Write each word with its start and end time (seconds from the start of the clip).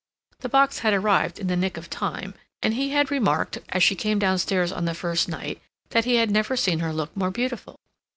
The 0.39 0.49
box 0.49 0.79
had 0.79 0.93
arrived 0.95 1.37
in 1.37 1.45
the 1.45 1.55
nick 1.55 1.77
of 1.77 1.87
time, 1.87 2.33
and 2.63 2.73
he 2.73 2.89
had 2.89 3.11
remarked, 3.11 3.59
as 3.69 3.83
she 3.83 3.93
came 3.93 4.17
downstairs 4.17 4.71
on 4.71 4.85
the 4.85 4.95
first 4.95 5.29
night, 5.29 5.61
that 5.89 6.05
he 6.05 6.15
had 6.15 6.31
never 6.31 6.57
seen 6.57 6.79
her 6.79 6.91
look 6.91 7.15
more 7.15 7.29
beautiful. 7.29 7.75